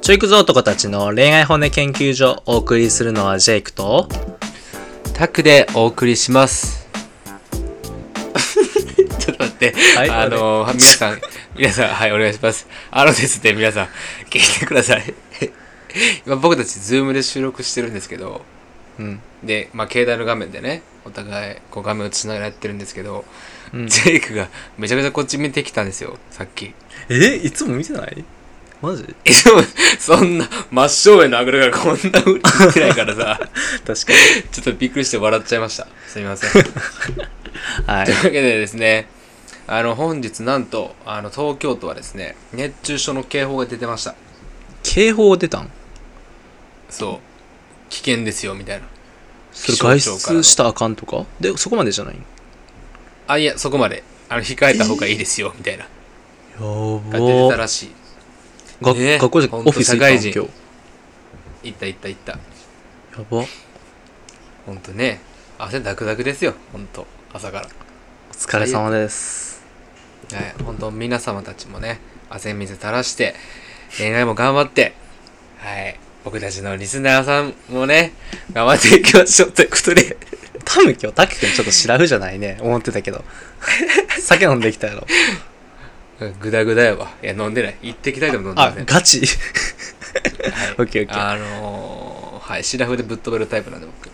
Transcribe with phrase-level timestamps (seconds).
[0.00, 4.08] ちょいくぞ男たちの恋愛骨研究所お送りするのはジェイクと
[5.14, 6.86] タクでお送りします。
[9.18, 11.20] ちょっと待って、はいあの皆さん、
[11.56, 12.66] 皆さん、はい、お願いします。
[12.90, 13.88] あのですね、皆さん、
[14.30, 15.12] 聞いてください。
[16.24, 18.42] 今僕たち、ズームで収録してるんですけど、
[18.98, 23.24] うんで、まあ、携帯の画面でね、お互い、こう画面を映しながらやってるんですけど、
[23.74, 24.48] うんジェイクが
[24.78, 26.72] めちゃくちゃこっち見てきたんですよ、さっき。
[27.08, 28.24] えいつも見てない？
[28.80, 29.04] マジ？
[29.24, 29.62] え、でも、
[29.98, 33.38] そんな、真正面のあぐらがこんな風に見てないからさ、
[33.86, 33.94] 確か
[34.52, 35.86] ちょっとびっくりして笑っちゃいました。
[36.06, 36.62] すみません。
[36.62, 36.68] に
[37.86, 39.08] はいというわけでですね、
[39.66, 44.14] あの、本日なんと、あの、東京都はですね、熱中症の警報が出てました。
[44.84, 45.70] 警報出たん？
[46.88, 47.90] そう。
[47.90, 48.84] 危険ですよ、みたいな。
[49.52, 51.24] それ外気象庁からの出したらあかんとか？
[51.40, 52.16] でそこまでじゃない
[53.26, 55.84] あ、いや、そこまで、あの、控えた方がいいですよ、みたいな。
[55.84, 55.88] や
[56.60, 57.90] が出てたばらしい。
[58.80, 60.32] がね学校じゃほんとオフィス行ったん？
[60.32, 61.68] 今日。
[61.68, 62.32] いったいったいった。
[62.32, 62.38] や
[63.30, 63.44] ば。
[64.66, 65.20] ほんとね、
[65.58, 67.06] 汗ダクダクですよ、ほんと。
[67.32, 67.68] 朝から。
[68.30, 69.64] お疲れ様です。
[70.32, 73.34] はい、本当皆様たちもね、汗水垂らして、
[73.96, 74.92] 恋愛も頑張って、
[75.58, 78.12] はい、僕たちのリスナーさんもね、
[78.52, 80.16] 頑張っていきましょうということで、
[80.64, 82.58] 多分今日タク君ちょっとシラフじゃないね。
[82.60, 83.24] 思ってたけど。
[84.20, 85.06] 酒飲んできたやろ
[86.40, 87.08] グダグダやわ。
[87.22, 87.76] いや、飲んでない。
[87.82, 88.84] 一滴たりでも飲んであません。
[88.86, 89.20] ガチ？
[89.20, 89.28] はい
[90.78, 94.10] オッケーオッケーあのー、はい、シラフでぶっ飛べるタイプなんで僕。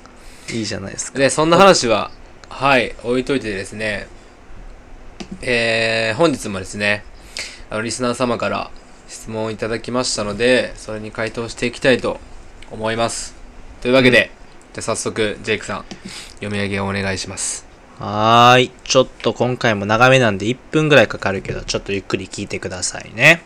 [0.53, 2.11] いいじゃないですかで、そんな話は、
[2.51, 4.07] はい、置いといてですね、
[5.41, 7.05] えー、本日もですね、
[7.71, 8.71] あの、リスナー様から
[9.09, 12.21] 質問をいただきましたので、それに回答していきたいと
[12.71, 13.35] 思います。
[13.81, 14.31] というわけで、
[14.75, 15.85] じゃあ早速、ジェイクさん、
[16.35, 17.74] 読み上げをお願いします。
[17.99, 18.71] はーい。
[18.85, 23.45] ちょっと今回も長めなんで1分ぐらいかかるけど、ちょっとゆっくり聞いてくださいね。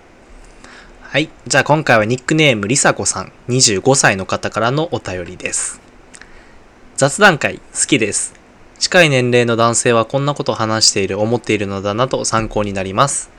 [1.02, 1.28] はい。
[1.46, 5.80] じゃあ今回はニックネームりさこさん、25歳の方からのお便りです。
[6.96, 8.34] 雑談会、好きです。
[8.78, 13.30] 近い年齢の男性はこんなことを話している、思っているのだなと参考になります。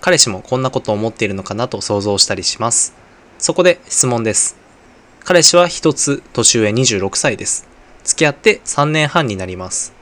[0.00, 2.94] 彼氏もこんなことを思っているのかなと想像したりします。
[3.38, 4.56] そこで質問です。
[5.24, 7.66] 彼氏は一つ年上26歳です。
[8.04, 9.97] 付き合って3年半になります。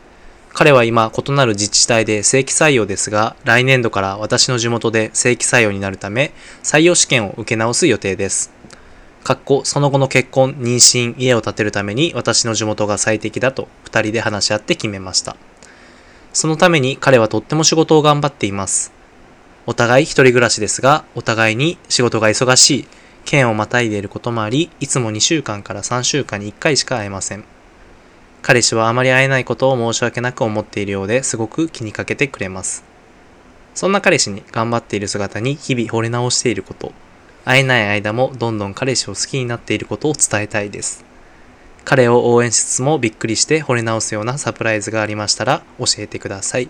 [0.58, 8.50] 彼は今異なる自治体で正規採用ですが来年度から私の地元で正規採用になるため採用試験を受け直す予定です。
[9.22, 15.36] かっこその後の結婚、妊娠、家を建てるために私の地元が最適だと2人で話し合って決めました。
[16.32, 18.94] そのために彼はとっても仕事を頑張っています。
[19.66, 22.86] お互い一人暮らしですが、お互いに仕事が忙しい、
[23.26, 27.55] 県をまたいでいることもあり、いつも2週間から3週間に1回しか会えません。
[28.46, 32.84] 彼氏はあまり会えないことを申し訳なく思っているようですごく気にかけてくれます。
[33.74, 36.92] そんな彼氏に頑張っている姿に日々惚れ直していること、
[37.44, 41.04] 会えない間もどんどん彼氏を好きになっていることを伝えたいです。
[41.84, 46.68] 彼を応援しつつもびっくりして惚れ直すようなサプライズがありましたら教えてください。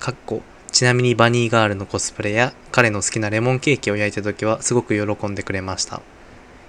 [0.00, 0.40] かっこ
[0.72, 6.00] ちなみにバニーガールのコスプレや彼の好きなレモンケーキを焼いた時はすごく喜んでくれました。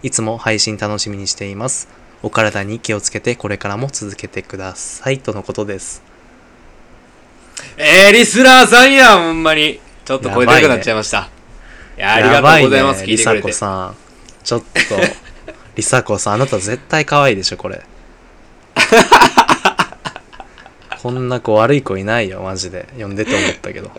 [0.03, 1.99] いつも配信楽しみにしています。
[2.22, 6.03] お体に気をつけてこれからも続けてくださいとのことです。
[7.78, 9.80] えー、リスナーさんやん、ほんまに。
[10.06, 11.30] ちょっと声でかくなっちゃいました。
[11.97, 13.47] いや、ありがとうございます、聞いてくれて。
[13.50, 13.96] こさん。
[14.44, 14.66] ちょっと、
[15.75, 17.81] りさこさん、あなた絶対可愛いでしょ、これ。
[21.01, 22.88] こんな子悪い子いないよ、マジで。
[22.97, 23.91] 呼んでて思ったけど。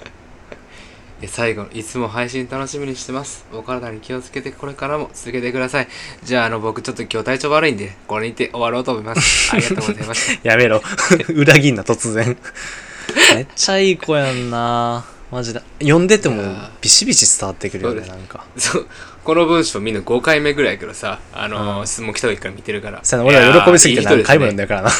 [1.21, 3.45] で最後、いつも配信楽しみにしてます。
[3.53, 5.89] お体に気をつけて、これからも続けてください。
[6.25, 9.53] じゃあ、あの、僕ちょっと今日体調悪いんで、これにて終わろうと思います。
[9.55, 10.41] ありがとうございました。
[10.49, 10.83] やめろ。
[11.29, 12.39] 裏切んな、突然。
[13.35, 15.61] めっちゃいい子やんなマジで。
[15.81, 16.43] 呼んでても
[16.81, 18.45] ビシビシ伝わってくるよね、そうなんか。
[18.57, 18.87] そう、
[19.23, 23.01] この文章みんな5回目ぐらいやけどさ、あのうん質問来た時から見てるから。
[23.03, 24.91] さ俺は喜びすぎて何回も読んだだからな。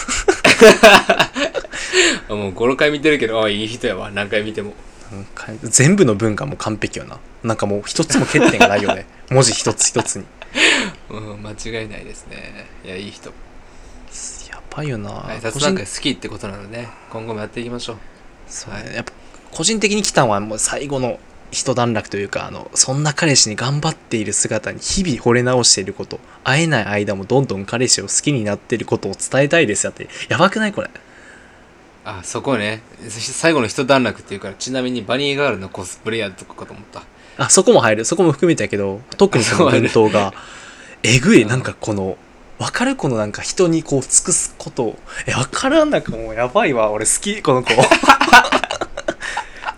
[2.37, 4.11] もう5、6回見てるけど、あいい人やわ。
[4.13, 4.75] 何回見ても。
[5.11, 7.19] なんか全部の文がもう完璧よな。
[7.43, 9.07] なんかもう一つも欠点がないよね。
[9.31, 10.25] 文字一つ一つに。
[11.11, 12.67] うん、間違いないですね。
[12.85, 13.33] いや、いい人。
[14.51, 17.97] やばいよな、はい、個人雑談会好きってことなので、今後もやっていきましょう。
[18.51, 19.13] そうねやっぱ
[19.53, 21.19] 個人的に来たのはもう最後の
[21.53, 30.91] 一段落というかあのそんな彼氏に頑張っている姿に日々惚れ直していること会えない間もどんどん彼氏を好きになっていることを伝えたいですよってやばくないこれ
[32.19, 32.83] あ、そこね。
[33.09, 37.03] 最後の一段落っていうから、ちなみにバニーガールのコスプレイヤーとかかと思った。
[37.37, 38.05] あそこも入る。
[38.05, 40.35] そこも含めたけど特にその文頭が。
[41.03, 41.47] えぐい。
[41.47, 42.19] なんかこの
[42.59, 44.85] 分かるこのなんか人にこう尽くすこと。
[44.85, 46.91] をえ分からんなんかもうやばいわ。
[46.91, 47.71] 俺好きこの子。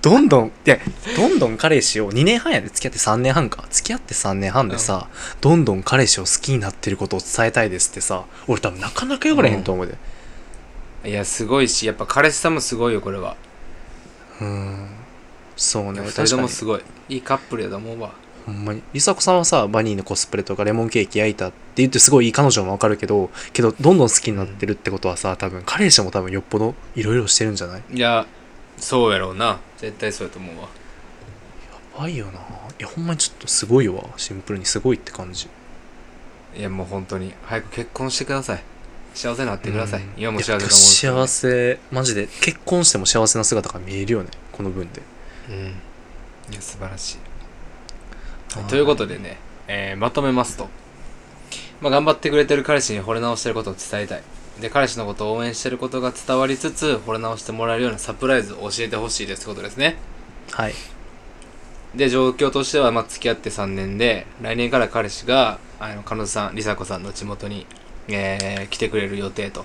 [0.02, 0.78] どんどんいや
[1.16, 2.66] どんどん彼氏を2年半やで。
[2.68, 3.64] 付き合って3年半か。
[3.70, 5.06] 付き合って3年半でさ、
[5.40, 9.96] どんどん彼氏を好きになってることを伝えたいですってさ俺多分なかなか言われへんと思うで
[11.04, 13.36] いやすごいしやっぱ彼氏さんもすごいよこれは。
[14.40, 14.88] うん。
[15.56, 16.00] そうね。
[16.00, 16.28] 2人確かに。
[16.30, 16.82] ともすごい。
[17.08, 18.12] いいカップルやと思うわ。
[18.46, 18.82] ほんまに。
[18.92, 27.82] 梨紗子さんはさバニーのコスプレとかレモンケーキ焼いたって言ってすごいいい彼女もわかるけどけどどんどん好きになってるってことはさ多分彼氏も多分よっぽどいろいろしてるんじゃない？
[27.92, 28.26] いや
[28.78, 29.60] そうやろうな。
[29.76, 30.62] 絶対そうやと思うわ。
[30.62, 30.68] や
[32.00, 32.32] ばいよな。
[32.32, 32.34] い
[32.78, 34.04] やほんまにちょっとすごいわ。
[34.16, 35.48] シンプルにすごいって感じ。
[36.56, 37.32] いやもう本当に。
[37.44, 38.62] 早く結婚してください
[39.14, 40.12] 幸せになってください、うん。
[40.16, 40.70] 今も幸せだと思う。
[40.70, 44.30] 幸せマジで結婚しても幸せな姿が見えるよね。
[44.52, 45.02] この分で。
[45.48, 45.56] うん。
[46.52, 48.58] いや素晴らしい。
[48.58, 50.68] はいということでね、えーまとめますと、
[51.80, 54.22] まあ、頑張ってくれてる彼氏に惚れ直してることを伝えたい。
[54.60, 59.96] で彼氏のことを応援してることが伝わりつつ惚れ直してもらえるようなサプライズを教えてほしいですってことですね。
[60.50, 60.74] はい。
[61.94, 67.66] で状況としては、まあ、付き合って3年で来年から彼氏があの彼女さん梨紗子さんの地元に、
[68.08, 69.64] えー来てくれる予定と。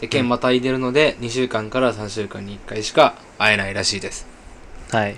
[0.00, 4.26] で県またいでるので、2週間から3週間に1回しか会えないらしいです。
[4.90, 5.16] はい。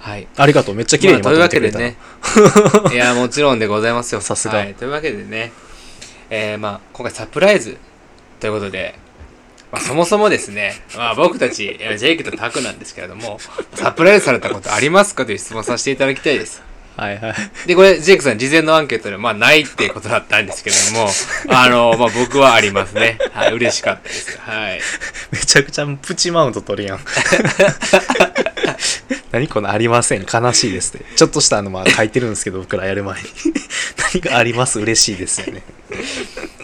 [0.00, 0.28] はい。
[0.36, 0.74] ありがとう。
[0.74, 1.96] めっちゃ綺麗にままあというとめてわけ
[2.30, 4.20] くれた、で ねいやもちろんでございますよ。
[4.20, 4.58] さすが。
[4.58, 5.52] はい、というわけでね。
[6.30, 7.78] えー、まあ今回サプライズ
[8.40, 8.94] ということで、
[9.72, 13.38] まあ、そもそもですね、まあ、僕たちいやジェイクとタクなんですけれども
[13.74, 16.62] サプライズされたことありますかという質問させていただきたいです
[16.98, 17.34] はいはい。
[17.66, 21.08] でこれジェイクさん事前のアンケートでまあないっていうことだったんですけれども
[21.56, 23.18] あのまあ僕はありますね。
[23.32, 24.36] はい嬉しかったです。
[24.40, 24.80] はい。
[25.30, 27.00] めちゃくちゃプチマウント取るやん。
[29.30, 33.28] 何このありません悲しいですってちょっとしたあのまあ書いてるんですけど僕らやる前に。
[34.14, 35.62] 何かあります嬉しいですよね。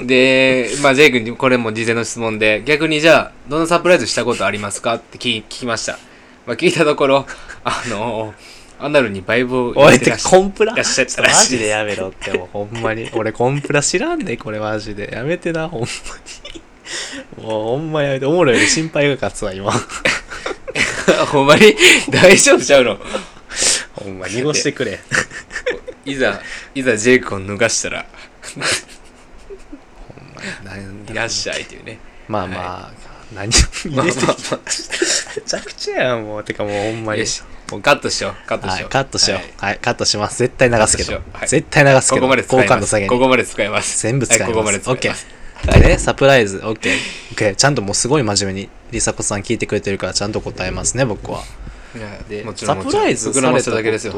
[0.02, 4.94] で、まあ、ジェイ君にこれも事前の質問で、逆にじゃあ、どのサプライズしたことありますか？
[4.94, 5.98] って聞聞きました。
[6.46, 7.26] まあ、聞いたところ、
[7.64, 8.34] あの
[8.78, 10.74] アナルにバイブを入れらっしコンプラ？
[10.74, 13.08] マジでやめろってもうほんまに。
[13.14, 15.10] 俺コンプラ知らんねこれマジで。
[15.12, 15.86] やめてなほんま
[17.38, 17.44] に。
[17.44, 19.72] もうほんまやめておもろいより心配が勝つわ今。
[21.30, 21.74] ほんまに？
[22.10, 22.98] 大丈夫ちゃうの？
[23.94, 24.98] ほんま濁してくれ。
[26.04, 26.42] いざ、
[26.74, 28.04] いざジェイ君を脱がしたら、
[31.10, 31.98] いらっしゃいっていうね。
[32.28, 32.92] まあまあ、何ま
[33.32, 34.06] あまあ入れてまあ。
[34.06, 34.12] め
[35.42, 36.44] ちゃくちゃやんもう。
[36.44, 37.20] てかもうほんまに。
[37.20, 38.78] よし、もうカットしよう、カットしよう。
[38.78, 40.38] はい、カットしよう、ははいい、カットします。
[40.38, 41.20] 絶対流すけど。
[41.46, 42.20] 絶対流すけど。
[42.20, 43.08] ここまで使います。
[43.08, 44.02] ここまで使います。
[44.02, 45.26] 全部使います、はいここまで使いオッケます。
[45.62, 46.60] ーでねサプライズ。
[46.64, 46.92] オッケー。
[46.94, 47.54] オッケー。
[47.54, 51.42] ちゃんともうすごい真面目にりさこさん聞いてくれてるからちゃんと答えますね僕は。
[51.96, 54.14] いやでサプライズもちろん膨らませただけですよ、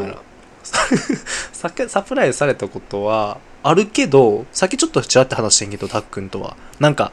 [1.53, 6.57] サクサプライズされたことはあるけどさっきちょっとちらって話してんけどたっくんとは。
[6.81, 7.13] なんか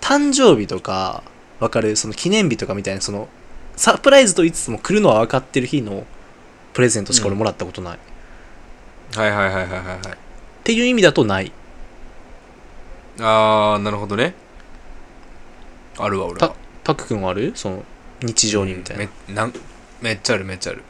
[0.00, 1.22] 誕生日とか
[1.60, 1.96] わかる？
[1.96, 3.28] その記念日とかみたいなその
[3.76, 6.06] サプライズと言いつつも来るのは分かってる日の
[6.72, 7.98] プレゼントしか俺もらったことない、っ
[9.16, 9.98] はいはいはいはいはいはい。
[10.64, 11.52] ていう意味だとない
[13.20, 14.34] あー、なるほどね。
[15.98, 16.54] あるわ、俺は。
[16.84, 17.52] たっくんはある？
[17.54, 17.84] その
[18.22, 19.52] 日常にみたいなめなん
[20.00, 20.82] めっちゃあるめっちゃある。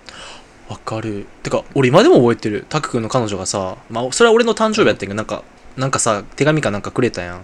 [0.69, 5.43] わかるてか俺今でも覚えてるタク君の彼女がさまあそれは俺の誕生日やったんやけどなんか
[5.79, 7.41] なんかさ手紙かなんかくれたやん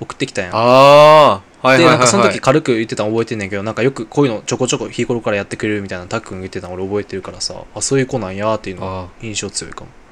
[0.00, 1.78] 送ってきたやんあー、はいはいはい、はい。
[1.78, 10.04] でなんかその時軽く言ってたの覚えてんねんけどなんかよくこういうのちょこちょこ日頃からやってくれるみたいなタク君が言ってたの俺覚えてるからさあそういう子なんやっていうのがあ印象強いかもー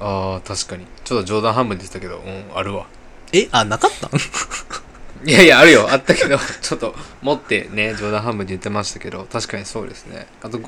[0.00, 0.86] あー、確かに。
[1.04, 2.86] ちょっと冗談半分でしたけど、うん、あるわ。
[3.32, 4.10] えあなかったん？
[5.26, 5.88] いやいや、あるよ。
[5.90, 10.26] あったけど、 ちょっと持ってね、冗談半分で言ってましたけど、確かにそうですね。
[10.42, 10.60] あと、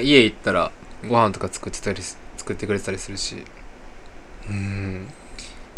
[0.00, 0.70] 家行ったら、
[1.06, 3.44] ご飯とか作ってたりす、作ってくれてたりするし。
[4.48, 4.89] うん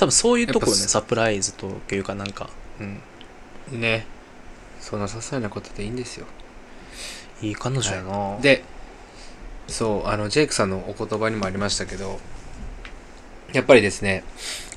[0.02, 4.06] 多分そういうところねサプライズというかなんかうんね。
[4.80, 6.26] そんな些細なことでいいんですよ。
[7.40, 8.64] いい彼女やな、で、
[9.68, 12.18] そう、あの、ジェイクさんのお言葉にもありましたけど、
[13.52, 14.24] やっぱりですね、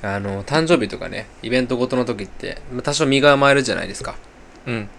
[0.03, 4.15] あの、誕生日とかね、イベントごとの時って、まあ多少身が甘えるじゃないですか。
[4.67, 4.89] うん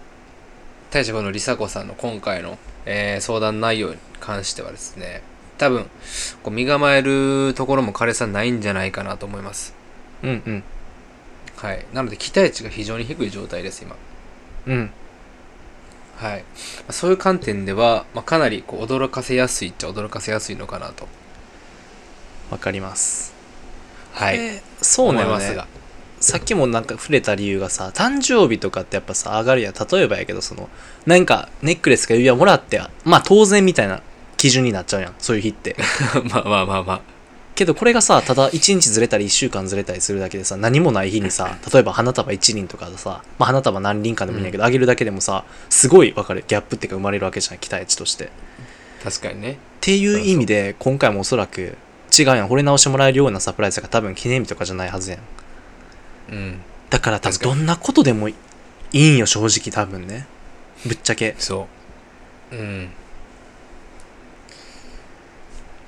[0.89, 5.21] 対してこの梨紗子さんの今回の、えー相談内容に関してはですね、
[5.57, 5.85] 多分、
[6.43, 9.76] こう身構えるところも彼さんないんじゃないかなと思います。
[10.23, 10.63] うんうん
[11.57, 11.85] はい。
[11.93, 13.95] なので期待値が非常に低い状態です、今。
[14.67, 14.91] うん
[16.17, 16.43] はい。
[16.89, 21.07] そういう観点では、まあ、かなりこう驚かせやすいっちゃ驚かせやすいのかなと。
[22.49, 23.33] わかります
[24.13, 24.37] はい。
[24.37, 25.67] えーそうねますが。
[26.19, 30.67] さっきもなんか触れた理由がさ誕生日とかってやっぱさ上がるやん例えばやけどその
[31.05, 34.01] なんかネックレスか指輪もらってまあ当然みたいな
[34.35, 35.75] 基準になっちゃうやんそういう日って
[36.31, 37.16] まあまあまあまあ。
[37.57, 46.45] けどこれがさただ1日ずれたり1週間ずれたりするだけでさ何もない日にさ例えば花束1輪とかでさ、まあ、花束何輪かでもいいんやけど、あげるだけでもさすごい分かる。
[46.47, 48.25] ギャップっていうか生まれるわけじゃん期待値として。
[48.25, 48.27] っ
[49.03, 49.57] 確かにね。
[49.81, 51.77] ていう意味で今回もおそらく
[52.17, 52.47] 違うやん。
[52.47, 55.19] 惚れ直してもらえるようなサプライズが多分記念日とかじゃないはずやん。
[56.31, 56.61] うん。
[56.89, 58.35] だから多分どんなことでもい
[58.93, 60.27] いんよ正直多分ね。
[60.85, 61.35] ぶっちゃけ。
[61.39, 61.67] そ
[62.51, 62.55] う。
[62.55, 62.89] うん。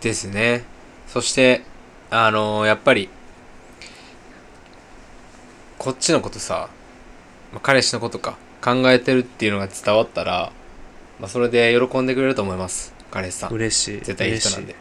[0.02, 0.64] ですね
[1.12, 1.64] そして
[2.12, 3.10] あのーやっぱり
[5.78, 6.70] こっちのことさ、
[7.52, 10.52] まあ彼氏のことか考えてるっていうのが伝わったら、
[11.20, 12.94] まあ、それで喜んでくれると思います。
[13.12, 13.52] 彼氏さん。
[13.52, 14.02] 嬉しい。
[14.02, 14.76] 絶対いい人なんで。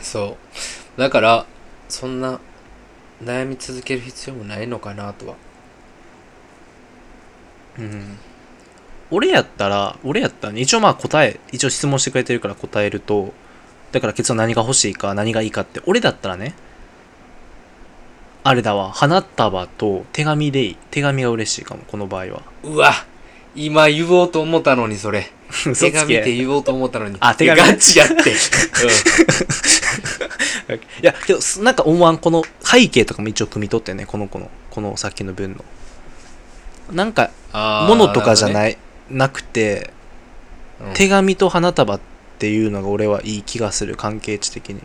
[0.00, 0.36] そ
[0.96, 1.00] う。
[1.00, 1.46] だから
[1.88, 2.40] そんな
[3.22, 5.34] 悩み続ける必要もないのかなとは。
[7.78, 8.18] いうん。
[9.10, 13.32] 俺やったら俺やったらね一応まあ答え一応質問してくれてるから答えると
[13.92, 16.54] だから結論何が欲しいか何がいいかって俺だったらね
[18.44, 18.90] あれだわ。
[18.90, 20.76] 花束と手紙でいい。
[20.90, 22.42] 手紙が嬉しいかもこの場合は。
[22.64, 22.92] うわ。
[23.54, 25.30] 今言おうと思ったのにそれ。
[25.78, 27.16] 手紙ってけ言おうと思ったのに。
[27.20, 27.60] あ手紙。
[27.60, 28.14] ガチやって、
[31.02, 35.64] いやけどなんか思わんこの背景とかも一応汲み取ってねこの子のこのさっきの文の。
[36.90, 38.76] なんかうん、物とかじゃい、ない
[39.08, 39.90] なくて
[40.80, 40.94] うん。
[40.94, 42.11] 手紙と花束って
[42.50, 44.80] いうのが俺はいい気がする関係値的に、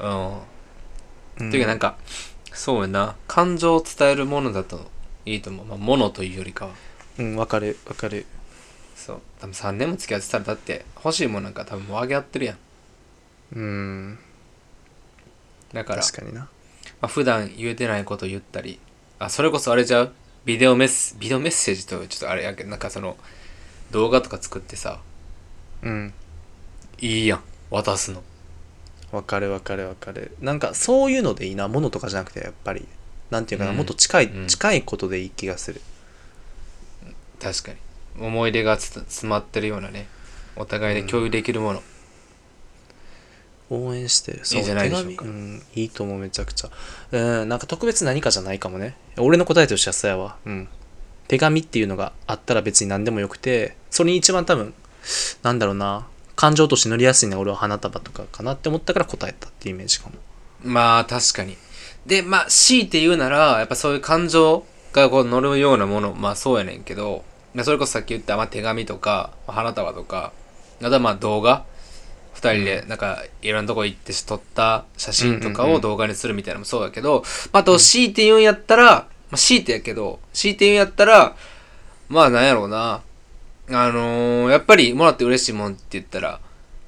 [0.00, 0.38] うん。
[1.40, 1.50] うん。
[1.50, 1.96] ていうかなんか
[2.52, 3.16] そうやな。
[3.26, 4.90] 感情を伝えるものだと
[5.26, 5.66] いいと思う。
[5.66, 6.72] まあ物というよりかは。
[7.18, 8.26] うんわかるわかる。
[8.96, 9.20] そう。
[9.40, 12.58] 多分3年も付き合ってたらだって欲しいもんなんか多分もうあげ合ってるやん。
[13.54, 14.18] うん。
[15.72, 16.40] だから確かにな。
[16.40, 16.48] ま
[17.02, 18.78] あ、普段言えてないこと言ったり
[19.18, 20.12] あそれこそあれちゃう？
[20.44, 23.16] ビデオメスビデオメッセージとちょっとあれやけどなんかその
[23.90, 25.00] 動画とか作ってさ。
[25.82, 26.14] うん
[27.00, 27.42] いいやん。
[27.70, 28.22] 渡すの。
[29.12, 30.36] わかるわかるわかる。
[30.40, 31.68] なんかそういうのでいいな。
[31.68, 32.86] ものとかじゃなくてやっぱり。
[33.30, 33.76] なんていうかな、うん。
[33.76, 34.46] もっと近い、うん。
[34.46, 35.80] 近いことでいい気がする。
[37.40, 38.26] 確かに。
[38.26, 40.06] 思い出がつ詰まってるようなね。
[40.56, 41.82] お互いで共有できるもの、
[43.70, 44.32] 応援して。
[44.32, 45.08] るいいじゃないでしょうか。
[45.10, 45.30] 手紙。
[45.30, 46.70] うん、いいと思うめちゃくちゃ。
[47.10, 47.48] うん。
[47.48, 50.68] なんか特別何かじゃないかもね俺の答えとしてはそうやわうん。
[51.28, 54.74] 手紙っていうのがあったら別に何でもよくてそれに一番多分
[55.42, 56.06] なんだろうな
[56.36, 60.14] 感情として乗りやすいのは俺は花束とかかなって思ったから答えたっていうイメージかも。
[60.62, 61.56] まあ確かに。
[62.06, 67.24] でまあ強いて言うならやっぱそういう感情がこう乗るようなものまあそうやねんけど
[67.62, 70.32] それこそさっき言った、まあ、手紙とかまあ花束とか
[70.80, 71.64] あとはまあ動画
[72.34, 77.22] 二人でなんかいろんなとこ行って撮った写真とかを動画にするみたいなのもそうだけど、
[77.52, 81.36] まあ、あと強いて言うんやったら、まあ、強いてやけど強いて言うんやったら
[82.08, 83.02] まあなんやろうな
[83.70, 86.40] あのー、やっぱりもらって嬉しいもんって言ったら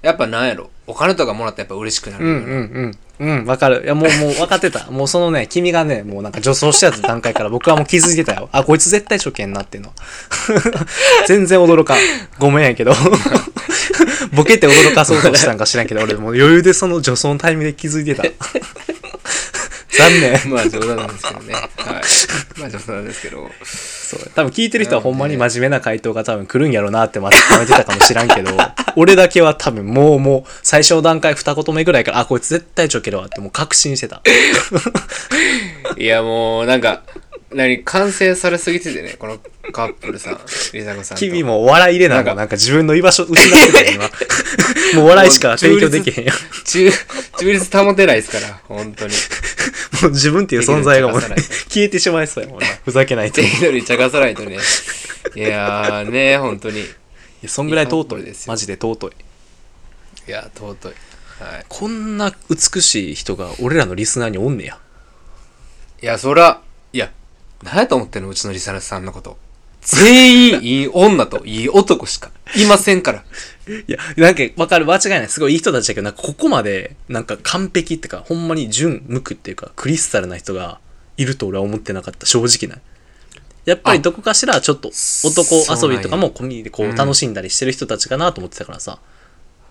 [0.02, 0.70] やっぱなんやろ。
[0.86, 3.46] お金とかもらったやっぱ嬉しくなるうんうんうんうん。
[3.46, 3.82] わかる。
[3.82, 4.88] いやもうもう分かってた。
[4.90, 8.48] もうそのね君がねもうなんか女装してた段階から僕はもう気づいてたよ。
[8.52, 9.92] あこいつ絶対初見なっていうの。
[11.26, 11.98] 全然驚かん。
[12.38, 12.92] ごめんやけど。
[14.32, 18.22] ボケて驚かそうとしたんか知らんけど俺もう余裕でその女装のタイミングで気づいてた。
[19.98, 21.54] 残念まあ冗談なんですけどね。
[21.54, 22.60] はい。
[22.60, 23.50] まあ冗談ですけど。
[24.06, 28.56] そう多分聞いてる人はほんまに真面目な回答が多分来るんやろなって待ち構えてたかもしらんけど
[28.94, 34.22] 俺だけは多分もうもう最初の段階二言目ぐらいからあこいつ絶対ちょけるわってもう確信してた
[35.98, 37.02] いやもうなんか、
[37.52, 39.38] 何、完成されすぎててね、この
[39.72, 40.38] カップルさん、
[40.72, 41.20] リサコさんと。
[41.20, 44.08] 君もお笑い入れななんかのなんか自分の居場所失ってるよ
[44.94, 46.32] 今 もうお笑いしか提供できへんよ
[46.64, 46.90] 中、
[47.38, 49.14] 中立保てないですから、本当に。
[50.10, 51.26] 自分っていう存在がもう、ね
[51.68, 54.58] 消えてしまいそうやもんなふざけないとい適度に茶化さないとね。
[55.34, 56.80] いやーね、本当に。
[56.80, 56.84] い
[57.42, 59.10] やそんぐらい尊いいいですよマジで尊
[60.28, 60.92] いや、尊い。
[61.42, 61.64] はい。
[61.68, 64.78] こんな美しい人が俺らのリスナーにおんねや
[66.02, 66.60] いや、そら、
[66.92, 67.10] いや、
[67.62, 68.28] 何やと思ってんの？
[68.28, 69.36] うちのリサナさんのこと。
[69.82, 73.24] 全員いい女といい男しかいませんから。
[73.68, 75.28] いや、なんかわかる、間違いない。
[75.28, 80.78] すごいいい人たちだけど、なんかここまで、なんか完璧っていうか、ほんまに純無垢っていうか、クリスタルな人が
[81.16, 82.26] いると俺は思ってなかった。
[82.26, 82.82] 正直ない。
[83.64, 84.92] やっぱりどこかしらちょっと
[85.24, 89.00] 男遊びとかも込みでこううん楽しんだりしてる人たちかなと思ってたからさ。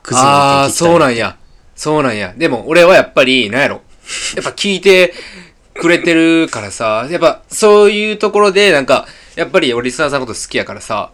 [0.03, 1.37] クズのああそうなんや。
[1.75, 2.33] そうなんや。
[2.37, 3.81] でも俺はやっぱり、なんやろ。
[4.35, 5.13] やっぱ聞いて
[5.73, 11.11] くれてるからさ、やっぱそういうところで、なんか、やっぱり俺リスナーさんのこと好きやからさ、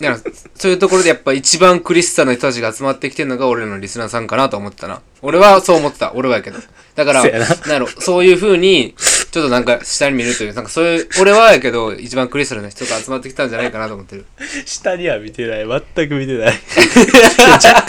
[0.00, 5.00] だからそういうところでやっぱ一番クリスタの人たちが集まってきてるのが俺らのリスナーさんかなと思ってたな。
[5.22, 6.12] 俺はそう思ってた。
[6.14, 6.58] 俺はやけど。
[6.94, 14.24] だから、そうやななんやろ、そういう風に、ちちょっとなんか下に見るという、なんかそういう、俺はやけど、一番クリスタルな人が集まってきたんじゃないかなと思ってる。
[14.64, 15.82] 下には見てない。
[15.94, 16.54] 全く見てない。
[17.62, 17.82] 若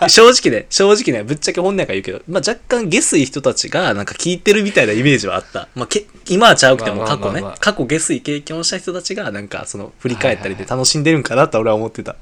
[0.00, 5.68] 干、正直ね、正直ね、ぶっちゃけ本音やから言うけど、まあ若干下水人たちがなんか聞いてるみたいなイメージはあった。
[5.74, 12.16] まあけ今はちゃうくてもまあ過去ねまあまあまあ、過去下水経験をした人たちがなんかその振り返ったりで楽しんでるんかなと俺は思ってた。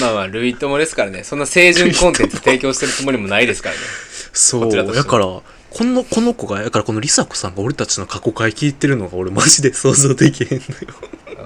[0.00, 1.24] まあまあ、類友ですからね。
[1.24, 3.80] そんな清純コンテンツ提供してるつもりもないですからね。
[4.32, 4.70] そう。
[4.70, 5.42] だから、こ
[5.80, 10.64] の、この子が、だからこのりさこさんが俺たちの過去回聞いてるのが俺マジで想像できへんのよ。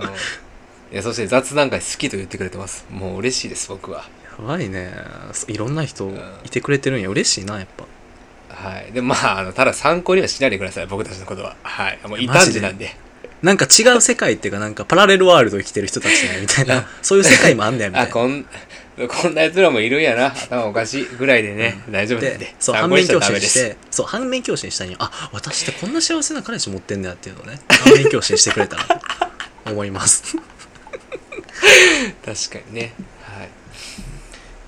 [0.03, 0.49] うん
[0.91, 2.87] いや、そして雑談会好きと言ってくれてます。
[2.91, 4.09] もう嬉しいです、僕は。
[4.39, 4.91] やばいね。
[5.47, 6.11] いろんな人
[6.45, 7.11] いてくれてるんや。
[7.11, 7.85] 嬉しいな、やっぱ。
[8.49, 8.91] はい。
[8.93, 11.57] で、まあ、あの、ただ参考にはしないでください、僕たちのことは。
[11.63, 11.99] はい。
[12.07, 12.97] もう異端児なんで。
[13.43, 16.89] なんか違う世界っていうか、なんかパラレルワールド生きてる人たちね、みたいな。
[17.03, 18.13] そういう世界もあんねや、みたいあ、な。
[18.13, 18.45] こん、
[19.09, 20.27] こんな奴らもいるんやな。
[20.27, 23.21] 頭おかしいぐらいでね、大丈夫なんでで。、そう、反面教。
[23.21, 24.97] 師にして、そう、反面教師にしたんよ。
[24.99, 29.01] あ、私ってこんな幸せな彼氏持ってんだよっていうのをね、反面教師にしてくれたらと
[29.71, 30.37] 思います。
[32.25, 32.93] 確かにね。
[33.23, 33.49] はい。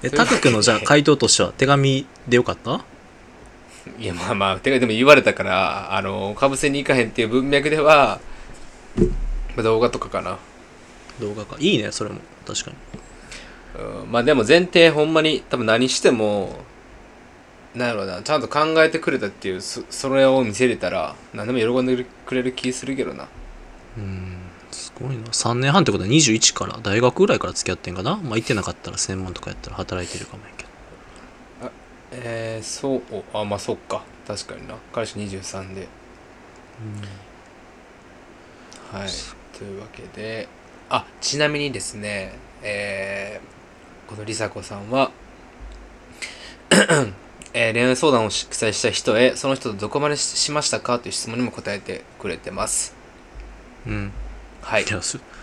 [0.03, 2.85] で、タク君のじゃあ回答としては手紙でよかった？
[3.99, 8.21] いや、まあまあ、てかでも言われたから、あの、かぶせに行かへんっていう文脈では、
[8.97, 9.05] ま
[9.59, 10.39] あ動画とかかな。
[11.21, 11.57] 動画か。
[11.59, 12.21] いいね、それも。
[12.47, 12.77] 確かに。
[14.03, 16.59] うん、まあでも前提ほんまに多分何しても
[17.75, 23.29] なんやろうなちゃんと考えてくれたっていうそそれを見せれたら何でも喜んでくれる気するけどな
[23.97, 24.39] うん、
[24.73, 25.23] すごいな。
[25.25, 28.17] 3年半ってことは21から、大学ぐらいから付き合ってんかな？
[28.17, 30.71] まあ、行ってなかったら専門とかやったら働いてるかもやけど。
[32.13, 35.87] えー、そうあまあそっか確かにな彼氏23で
[38.93, 39.09] はい。
[39.59, 40.49] というわけで
[40.89, 42.33] あちなみにですね
[42.63, 45.13] えーこのりさこさんは
[47.55, 50.99] えー恋愛相談を記載した人へその人とどこまでししましたか？
[50.99, 52.95] という質問にも答えてくれてます。
[53.87, 54.13] うん。
[54.63, 54.85] はい。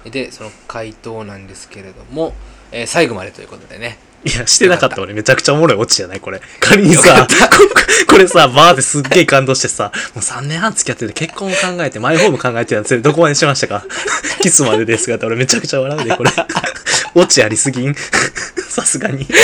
[0.09, 2.33] でその回答なんですけれども、
[2.71, 5.13] えー最後までということでねいや、してなかった俺。
[5.13, 6.41] めちゃくちゃおもろいオチじゃないこれ。
[6.59, 7.67] 仮にさ、こ
[8.13, 13.85] これさ、バーってすっげえ感動してさ、もう3年半付き合ってて結婚を考えて、マイホーム考えてたやつでどこまでしましたか？
[14.41, 16.31] キスまでですがって俺めちゃくちゃ笑うで、これ。
[17.15, 17.95] オチありすぎん？
[18.69, 19.23] さすがに。
[19.23, 19.37] いや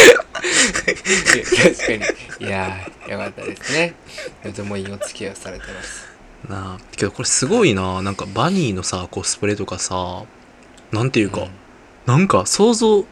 [1.73, 1.91] 確か
[2.39, 2.47] に。
[2.47, 3.93] いやーよかったですね。
[4.43, 6.07] とてもいいお付き合いをされてます。
[6.49, 8.01] なあ、けどこれすごいな。
[8.01, 10.23] なんかバニーのさ、コスプレとかさ、
[10.91, 11.49] なんていうか、うん。
[12.05, 13.05] なんか想像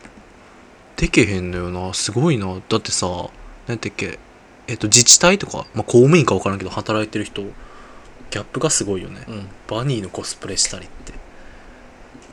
[1.01, 1.93] でけへんのよな。
[1.93, 2.47] すごいな。
[2.69, 3.29] だってさ、
[3.67, 4.19] なんてっけ、
[4.67, 9.23] えっと自治体とか、まあ、公務員か分からんけど働いてる人、ギャップがすごいよね。
[9.27, 11.13] うんバニーのコスプレしたりって。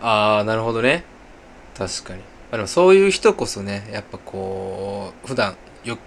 [0.00, 1.04] ああなるほどね
[1.76, 5.98] 確かに、まあ、でもそういう人こそねやっぱこう普段欲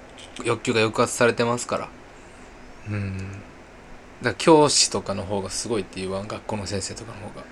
[0.46, 1.94] 欲求が抑圧されてますからだか
[2.88, 3.44] うん。
[4.22, 7.46] ら教師とかの方がすごいって言わん学校の先生とかの方が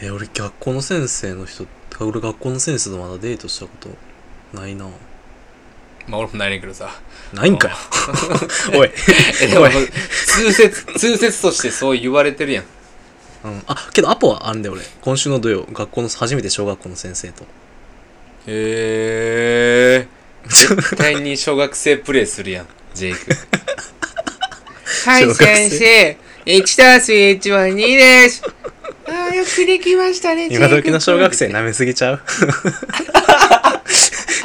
[0.00, 1.66] え、俺学校の先生の人、
[2.00, 3.88] 俺学校の先生とまだデートしたこと
[4.52, 4.86] ないな。
[6.06, 6.90] まあ俺もないねんけどさ
[7.32, 7.76] ないんかよ。
[8.74, 8.90] おい。
[9.42, 9.72] えでもおい
[10.26, 12.64] 通説通説としてそう言われてるやん
[13.44, 13.62] うん。
[13.66, 14.82] あ、けどアポはあんで俺。
[15.02, 17.44] 今週の土曜、学校の、初めて小学校の先生と。
[18.50, 20.08] へえ
[20.46, 23.18] 絶対に小学生プレイするやんジェイク
[25.04, 28.42] はい小学生先生1たす1は2です
[29.06, 32.22] ああよくできましたね今時の小学生舐めすぎちゃう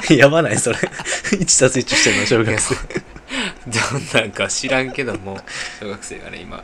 [0.15, 0.77] やばないそれ。
[0.77, 2.75] 1たす1してんの、小学生。
[3.67, 5.39] どんなんか知らんけども
[5.79, 6.63] 小学生がね今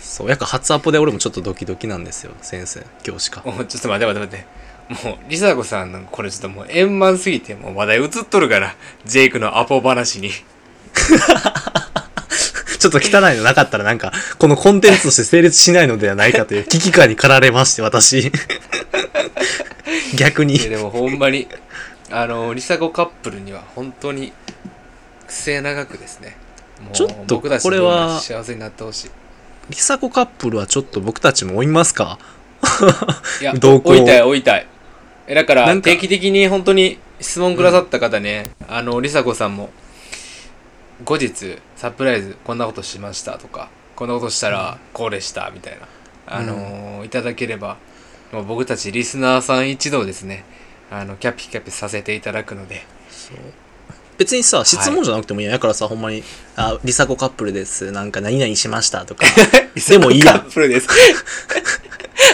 [0.00, 3.42] そう、やっぱ初アポで俺もちょっとドキドキなんですよ、先生、教師か。
[3.44, 8.74] もうちょっと待って待って待ってもうリサ子さんのこれちょっともう円満すぎてもう話題移っとるから
[9.06, 10.30] ジェイクのアポ話に
[12.84, 18.30] ちょっと汚いのなかったらなんか、このコンテンツとして成立しないのではないかという 危機感に駆られまして、私。
[20.14, 20.62] 逆にい。
[20.62, 21.48] やでもほんまに
[22.10, 24.32] あのリサ子カップルには本当に
[25.28, 26.36] 末永くですね。
[26.82, 29.10] もうちょっと僕たちこれは幸せになってほしい。
[29.70, 32.18] リサ子カップルはちょっと僕たちも追いますか？
[33.40, 33.90] いや 同行。
[33.90, 34.66] 置いたい置いたい。
[35.26, 39.70] えだから定期的に本当に質問くださった方ね、あのリサ子さんも
[41.04, 45.88] 後日サプライズこんなことしましたとかこんなことしたらこうでしたみたいな
[46.26, 47.78] あのーいただければ
[48.32, 50.44] もう僕たちリスナーさん一同ですね
[50.90, 52.82] あのキャピキャピさせていただくので
[54.16, 55.54] 別にさ、質問じゃなくてもいいやん。
[55.54, 56.22] だからさ、ほんまに、
[56.56, 57.90] あ、リサ子カップルです。
[57.90, 59.26] なんか何々しましたとか。
[59.88, 60.88] でもいいやんカップルです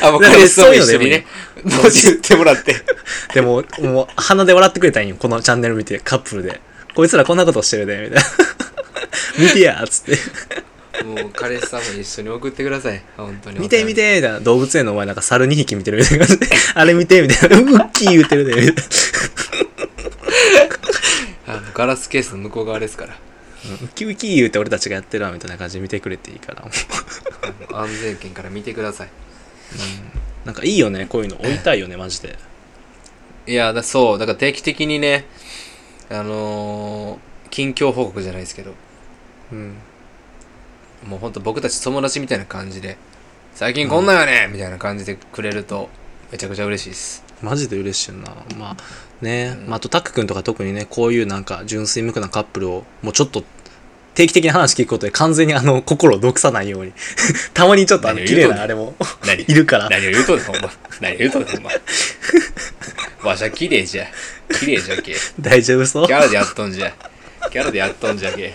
[0.03, 1.27] あもう彼一緒にね
[1.65, 2.77] 文字言ってもらって
[3.35, 5.17] でも、もう、鼻で笑ってくれたんよ。
[5.19, 6.61] このチャンネル見て、カップルで。
[6.95, 8.23] こいつらこんなことしてるで、みたいな。
[9.47, 10.19] 見てや、つって。
[11.05, 13.03] もう彼氏さんも一緒に送ってください。
[13.17, 13.59] 本当に。
[13.61, 14.41] 見て見てみたいな。
[14.41, 15.99] 動物園のお前なんか猿2匹見てる。
[15.99, 17.59] みたいな感じであれ見てみたいな。
[17.59, 18.55] ウッキー言うてるで。
[18.55, 18.75] みたい
[21.47, 23.17] なあのガラスケースの向こう側ですから。
[23.83, 26.65] ウキウキ言うて俺たちがやってるわみたいな感じで見てくれていいから。
[27.73, 29.09] 安全圏から見てください。
[30.45, 31.37] なんかいいよねこういうの。
[31.37, 32.39] 置いたいよねマジで。
[33.47, 34.19] いやだそう。
[34.19, 35.27] だから定期的にね
[36.11, 37.19] あのー
[37.51, 38.75] 近況報告じゃないですけど。
[39.53, 39.75] うん
[41.07, 42.97] もうほんと僕たち友達みたいな感じで
[43.55, 45.89] 最近こんなんやね、みたいな感じでくれると
[46.31, 47.25] めちゃくちゃ嬉しいです。
[47.43, 48.35] マジで嬉しいな。
[48.57, 48.77] まあ
[49.21, 53.43] ね、まあ、あとタック君とか特にねこういうなんか純粋無垢なカップルをもうちょっと
[54.15, 56.93] 定期的に話聞くことで完全にあの 心を毒さないように。
[57.55, 58.95] たまにちょっとあの綺麗なあれも。
[59.27, 59.43] 何？
[59.43, 59.89] いるから。
[59.89, 60.71] 何を言うとんねんほんま。
[61.01, 61.71] 何を言うとんねんほんま。
[63.31, 64.07] わしゃ綺麗じゃ。
[64.61, 65.17] 綺麗じゃけ。
[65.41, 66.07] 大丈夫そう？
[66.07, 66.93] キャラでやっとんじゃ。
[67.51, 68.55] キャラでやっとんじゃけ。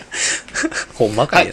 [0.94, 1.52] ほんまかいな、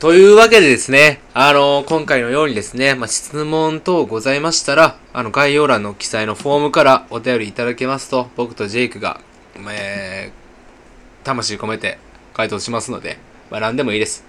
[0.00, 9.20] というわけでですね、あの今回のようにですね、まあ、質問等ございましたら、あの、概要欄の記載のフォームからお便りいただけますと、僕とジェイクが、
[9.68, 11.98] えー、魂込めて
[12.32, 13.18] 回答しますので、
[13.50, 14.24] まあ、何でもいいです。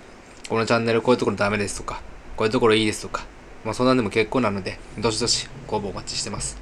[0.50, 2.02] このチャンネルこういうところダメですとか、
[2.36, 3.26] こういうところいいですとか、
[3.64, 6.58] まあ、そんなんでも結構なので、どしどしご応募お待ちしてます。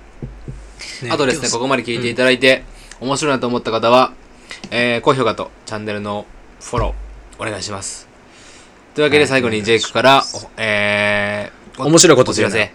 [1.01, 2.65] ねあとですね、ここまで聞いていただいて、
[2.99, 4.11] 面白いなと思った方は、
[4.69, 6.25] えー、高評価とチャンネルの
[6.59, 8.06] フォロー、お願いします。
[8.97, 12.71] というわけで最後にジェイクから、おえー、面白いことお知らせ、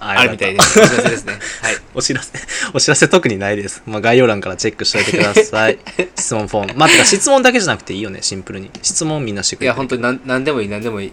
[0.00, 0.80] ああるみたいです。
[0.80, 1.34] お知らせですね。
[1.60, 1.74] はい。
[1.94, 2.32] お知らせ、
[2.72, 3.82] お知らせ特にないです。
[3.84, 5.78] まあ、概要欄からチェックしておいてください。
[6.16, 6.78] 質問フォーム。
[6.78, 8.70] まあ、てか質問だけじゃなくていいよね、シンプルに。
[8.80, 11.12] 質問みんなしてくれていや、本当になんなんでもいい、なんでもいい。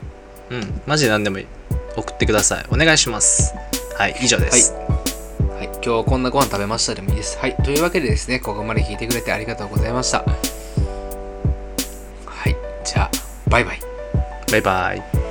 [0.51, 1.45] うん、マジで何でもいい。
[1.97, 2.65] 送ってください。
[2.69, 3.53] お願いします。
[3.97, 4.71] はい、以上です。
[4.71, 5.69] はい。
[5.83, 7.37] 今日こんなご飯食べましたでもいいです。
[7.37, 7.57] はい。
[7.65, 10.19] というわけでですね、ここまで聞いてくれてありがとうございました。
[10.19, 10.25] は
[12.45, 12.55] い。
[12.85, 13.11] じゃあ、
[13.49, 13.96] バイバイ。
[14.47, 15.26] 拜拜。